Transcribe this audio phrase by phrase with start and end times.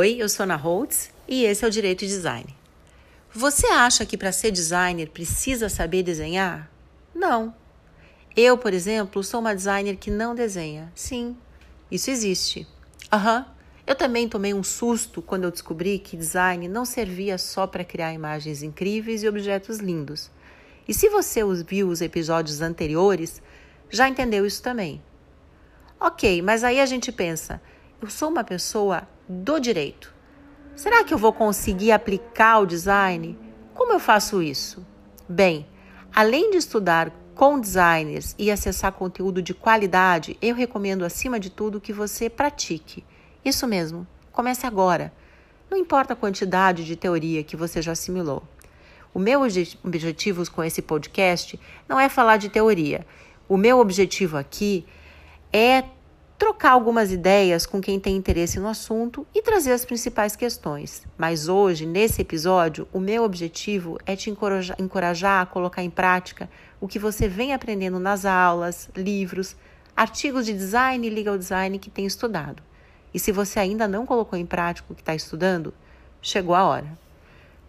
[0.00, 2.56] Oi, eu sou Ana Holtz e esse é o Direito e Design.
[3.34, 6.70] Você acha que para ser designer precisa saber desenhar?
[7.12, 7.52] Não.
[8.36, 10.92] Eu, por exemplo, sou uma designer que não desenha.
[10.94, 11.36] Sim,
[11.90, 12.64] isso existe.
[13.12, 13.38] Aham.
[13.38, 13.44] Uhum.
[13.88, 18.12] Eu também tomei um susto quando eu descobri que design não servia só para criar
[18.12, 20.30] imagens incríveis e objetos lindos.
[20.86, 23.42] E se você viu os episódios anteriores,
[23.90, 25.02] já entendeu isso também.
[25.98, 27.60] Ok, mas aí a gente pensa,
[28.00, 30.14] eu sou uma pessoa do direito.
[30.76, 33.36] Será que eu vou conseguir aplicar o design?
[33.74, 34.86] Como eu faço isso?
[35.28, 35.66] Bem,
[36.14, 41.80] além de estudar com designers e acessar conteúdo de qualidade, eu recomendo acima de tudo
[41.80, 43.04] que você pratique.
[43.44, 45.12] Isso mesmo, comece agora.
[45.68, 48.44] Não importa a quantidade de teoria que você já assimilou.
[49.12, 49.42] O meu
[49.84, 51.58] objetivo com esse podcast
[51.88, 53.04] não é falar de teoria.
[53.48, 54.86] O meu objetivo aqui
[55.52, 55.82] é
[56.38, 61.02] trocar algumas ideias com quem tem interesse no assunto e trazer as principais questões.
[61.18, 66.48] Mas hoje, nesse episódio, o meu objetivo é te encorajar, a colocar em prática
[66.80, 69.56] o que você vem aprendendo nas aulas, livros,
[69.96, 72.62] artigos de design e legal design que tem estudado.
[73.12, 75.74] E se você ainda não colocou em prática o que está estudando,
[76.22, 76.86] chegou a hora.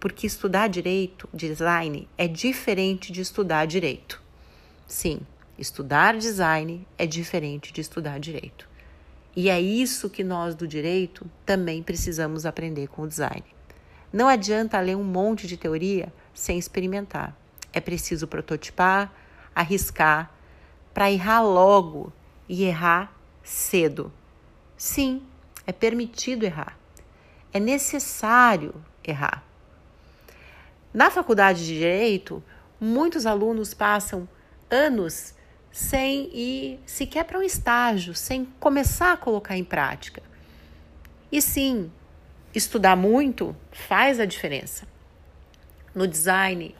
[0.00, 4.20] Porque estudar direito, design, é diferente de estudar direito.
[4.88, 5.20] Sim,
[5.58, 8.68] Estudar design é diferente de estudar direito.
[9.34, 13.44] E é isso que nós do direito também precisamos aprender com o design.
[14.12, 17.36] Não adianta ler um monte de teoria sem experimentar.
[17.72, 19.12] É preciso prototipar,
[19.54, 20.30] arriscar,
[20.92, 22.12] para errar logo
[22.48, 24.12] e errar cedo.
[24.76, 25.22] Sim,
[25.66, 26.78] é permitido errar.
[27.52, 29.42] É necessário errar.
[30.92, 32.42] Na faculdade de Direito,
[32.80, 34.26] muitos alunos passam
[34.70, 35.34] anos
[35.76, 40.22] sem ir sequer para um estágio, sem começar a colocar em prática.
[41.30, 41.92] E sim,
[42.54, 44.88] estudar muito faz a diferença.
[45.94, 46.74] No design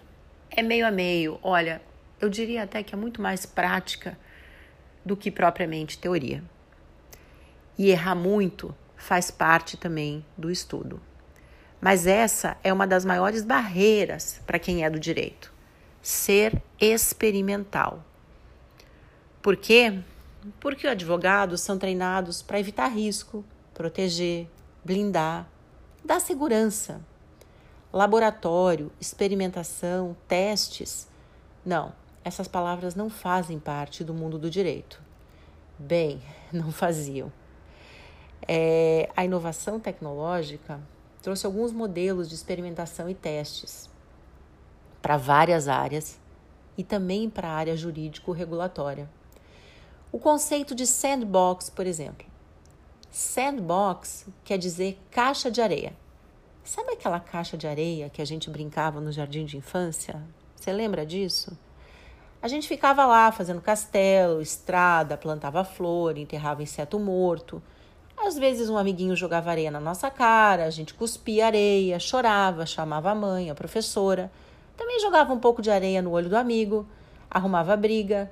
[0.50, 1.38] é meio a meio.
[1.42, 1.82] Olha,
[2.18, 4.18] eu diria até que é muito mais prática
[5.04, 6.42] do que propriamente teoria.
[7.76, 11.02] E errar muito faz parte também do estudo.
[11.82, 15.52] Mas essa é uma das maiores barreiras para quem é do direito:
[16.00, 18.02] ser experimental.
[19.46, 20.00] Por quê?
[20.58, 24.48] Porque os advogados são treinados para evitar risco, proteger,
[24.84, 25.48] blindar,
[26.04, 27.00] dar segurança.
[27.92, 31.06] Laboratório, experimentação, testes.
[31.64, 31.92] Não,
[32.24, 35.00] essas palavras não fazem parte do mundo do direito.
[35.78, 36.20] Bem,
[36.52, 37.32] não faziam.
[38.48, 40.80] É, a inovação tecnológica
[41.22, 43.88] trouxe alguns modelos de experimentação e testes
[45.00, 46.18] para várias áreas
[46.76, 49.08] e também para a área jurídico-regulatória.
[50.16, 52.26] O conceito de sandbox, por exemplo.
[53.10, 55.92] Sandbox quer dizer caixa de areia.
[56.64, 60.22] Sabe aquela caixa de areia que a gente brincava no jardim de infância?
[60.54, 61.54] Você lembra disso?
[62.40, 67.62] A gente ficava lá fazendo castelo, estrada, plantava flor, enterrava inseto morto.
[68.16, 73.10] Às vezes um amiguinho jogava areia na nossa cara, a gente cuspia areia, chorava, chamava
[73.10, 74.32] a mãe, a professora.
[74.78, 76.86] Também jogava um pouco de areia no olho do amigo,
[77.30, 78.30] arrumava briga.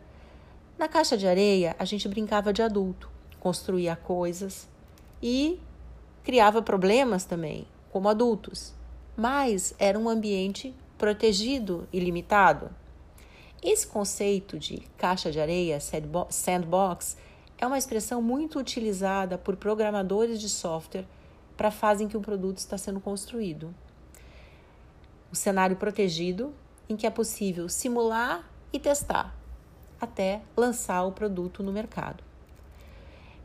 [0.77, 3.09] Na caixa de areia, a gente brincava de adulto,
[3.39, 4.69] construía coisas
[5.23, 5.61] e
[6.25, 8.75] criava problemas também, como adultos,
[9.17, 12.71] mas era um ambiente protegido e limitado.
[13.63, 15.79] Esse conceito de caixa de areia,
[16.29, 17.17] sandbox,
[17.57, 21.07] é uma expressão muito utilizada por programadores de software
[21.57, 23.73] para a fase em que um produto está sendo construído.
[25.31, 26.53] O cenário protegido
[26.89, 29.44] em que é possível simular e testar
[30.05, 32.23] até lançar o produto no mercado.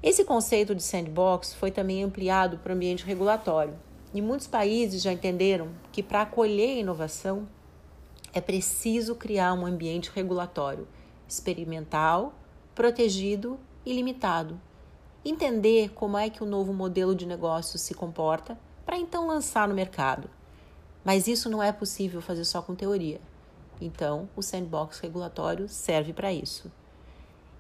[0.02, 3.74] Esse conceito de sandbox foi também ampliado para o ambiente regulatório.
[4.14, 7.48] E muitos países já entenderam que para acolher inovação
[8.34, 10.88] é preciso criar um ambiente regulatório
[11.28, 12.34] experimental,
[12.74, 14.60] protegido e limitado.
[15.24, 19.76] Entender como é que o novo modelo de negócio se comporta para então lançar no
[19.76, 20.30] mercado.
[21.04, 23.20] Mas isso não é possível fazer só com teoria.
[23.80, 26.72] Então, o sandbox regulatório serve para isso.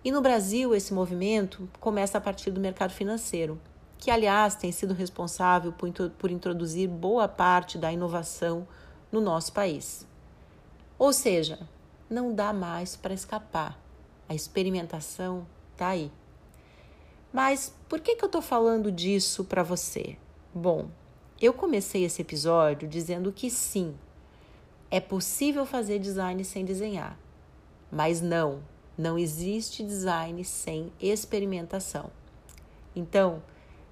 [0.03, 3.59] E no Brasil, esse movimento começa a partir do mercado financeiro,
[3.97, 8.65] que, aliás, tem sido responsável por, introduzir boa parte da inovação
[9.11, 10.07] no nosso país.
[10.97, 11.59] Ou seja,
[12.09, 13.77] não dá mais para escapar.
[14.27, 16.11] A experimentação está aí.
[17.31, 20.17] Mas por que, que eu estou falando disso para você?
[20.53, 20.89] Bom,
[21.41, 23.95] eu comecei esse episódio dizendo que sim,
[24.91, 27.17] é possível fazer design sem desenhar,
[27.91, 28.61] mas não,
[28.97, 32.09] não existe design sem experimentação.
[32.95, 33.41] Então,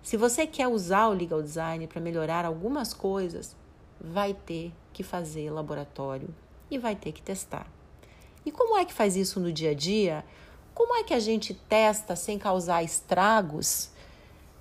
[0.07, 3.53] Se você quer usar o legal design para melhorar algumas coisas,
[3.99, 6.33] vai ter que fazer laboratório
[6.71, 7.67] e vai ter que testar.
[8.45, 10.23] E como é que faz isso no dia a dia?
[10.73, 13.89] Como é que a gente testa sem causar estragos?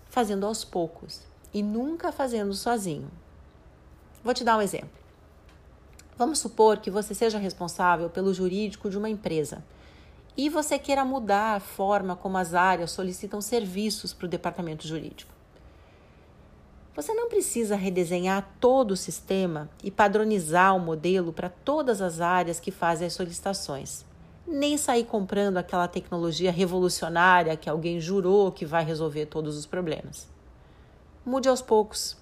[0.07, 1.23] Fazendo aos poucos
[1.55, 3.09] e nunca fazendo sozinho.
[4.25, 4.99] Vou te dar um exemplo.
[6.19, 9.63] Vamos supor que você seja responsável pelo jurídico de uma empresa
[10.37, 15.33] e você queira mudar a forma como as áreas solicitam serviços para o departamento jurídico.
[16.95, 22.59] Você não precisa redesenhar todo o sistema e padronizar o modelo para todas as áreas
[22.59, 24.07] que fazem as solicitações,
[24.47, 30.27] nem sair comprando aquela tecnologia revolucionária que alguém jurou que vai resolver todos os problemas.
[31.25, 32.17] Mude aos poucos.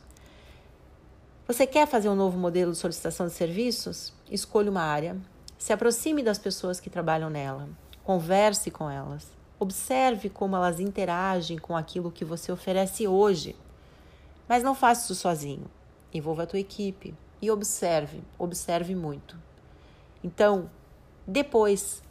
[1.47, 4.13] Você quer fazer um novo modelo de solicitação de serviços?
[4.31, 5.17] Escolha uma área,
[5.59, 7.69] se aproxime das pessoas que trabalham nela,
[8.03, 9.27] converse com elas,
[9.59, 13.55] observe como elas interagem com aquilo que você oferece hoje
[14.49, 15.67] mas não faça isso sozinho.
[16.13, 19.37] Envolva a tua equipe e observe, observe muito.
[20.23, 20.71] Então,
[21.27, 22.03] depois,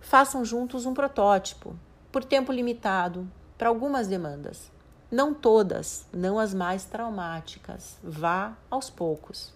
[0.00, 1.76] façam juntos um protótipo,
[2.12, 4.70] por tempo limitado, para algumas demandas.
[5.10, 7.96] Não todas, não as mais traumáticas.
[8.02, 9.52] Vá aos poucos.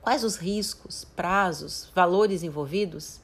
[0.00, 3.20] Quais os riscos, prazos, valores envolvidos?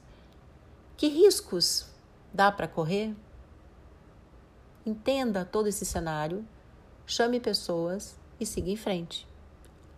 [0.97, 1.87] Que riscos
[2.33, 3.15] dá para correr?
[4.85, 6.45] Entenda todo esse cenário
[7.05, 9.27] chame pessoas e siga em frente.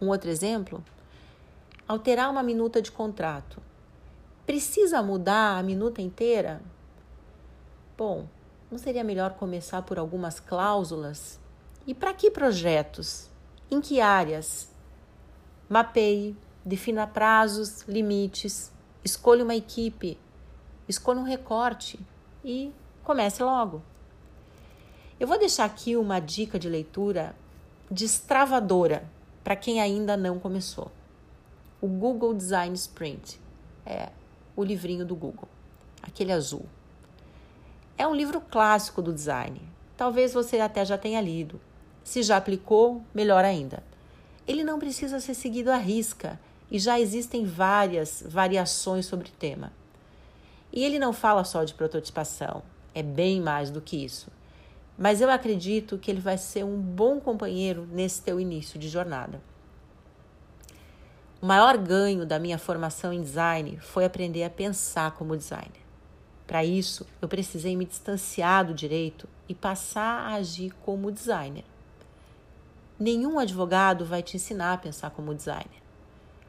[0.02, 0.84] Um outro exemplo:
[1.88, 3.62] alterar uma minuta de contrato.
[4.46, 6.62] Precisa mudar a minuta inteira?
[7.98, 8.28] Bom,
[8.69, 11.40] não seria melhor começar por algumas cláusulas?
[11.86, 13.30] E para que projetos?
[13.72, 14.69] Em que áreas?
[15.69, 16.36] Mapeie,
[16.66, 18.72] defina prazos, limites,
[19.04, 20.18] escolha uma equipe,
[20.88, 22.00] escolha um recorte
[22.44, 22.74] e
[23.04, 23.81] comece logo.
[25.19, 27.36] Eu vou deixar aqui uma dica de leitura
[27.90, 29.10] destravadora
[29.44, 30.92] para quem ainda não começou.
[31.80, 33.40] O Google Design Sprint
[33.86, 34.10] é
[34.56, 35.48] o livrinho do Google,
[36.02, 36.66] aquele azul.
[37.98, 39.62] É um livro clássico do design.
[39.96, 41.60] Talvez você até já tenha lido.
[42.04, 43.84] Se já aplicou, melhor ainda.
[44.48, 46.40] Ele não precisa ser seguido à risca
[46.70, 49.74] e já existem várias variações sobre o tema.
[50.72, 52.62] E ele não fala só de prototipação,
[52.94, 54.30] é bem mais do que isso
[54.98, 59.40] mas eu acredito que ele vai ser um bom companheiro nesse teu início de jornada.
[61.40, 65.87] O maior ganho da minha formação em design foi aprender a pensar como designer.
[66.48, 71.66] Para isso, eu precisei me distanciar do direito e passar a agir como designer.
[72.98, 75.84] Nenhum advogado vai te ensinar a pensar como designer.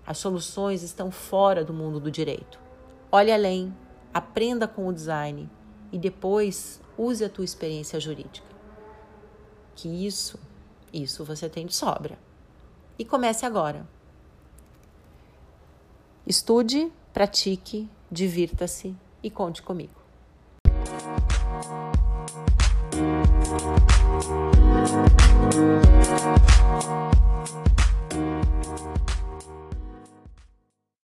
[0.07, 2.61] As soluções estão fora do mundo do direito.
[3.11, 3.75] Olhe além,
[4.15, 5.51] aprenda com o design
[5.91, 8.47] e depois use a tua experiência jurídica.
[9.75, 10.39] Que isso,
[10.93, 12.17] isso você tem de sobra.
[12.97, 13.87] E comece agora.
[16.25, 19.99] Estude, pratique, divirta-se e conte comigo.